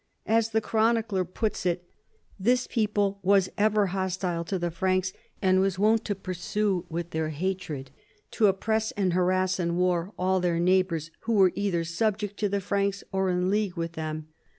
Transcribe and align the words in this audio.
As 0.25 0.49
the 0.49 0.61
chronicler 0.61 1.23
puts 1.23 1.63
it:" 1.63 1.87
This 2.49 2.65
people 2.65 3.19
was 3.21 3.49
ever 3.55 3.85
hostile 3.93 4.43
to 4.45 4.57
the 4.57 4.71
Franks, 4.71 5.13
and 5.43 5.59
was 5.59 5.77
wont 5.77 6.07
14 6.07 6.15
210 6.23 6.23
CHARLEMAGNE. 6.41 6.81
to 6.81 6.87
pursue 6.89 6.91
with 6.91 7.09
their 7.11 7.29
hatred, 7.29 7.91
to 8.31 8.47
oppress 8.47 8.89
and 8.93 9.13
harass 9.13 9.59
in 9.59 9.77
war 9.77 10.11
all 10.17 10.39
their 10.39 10.57
neighbors 10.59 11.11
who 11.25 11.33
were 11.33 11.51
either 11.53 11.83
subject 11.83 12.37
to 12.37 12.49
the 12.49 12.59
Franks 12.61 13.03
or 13.11 13.29
in 13.29 13.51
league 13.51 13.75
with 13.77 13.91
them. 13.91 14.29